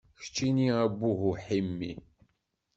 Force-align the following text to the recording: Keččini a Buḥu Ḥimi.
Keččini 0.19 0.69
a 0.81 0.83
Buḥu 0.97 1.31
Ḥimi. 1.45 1.93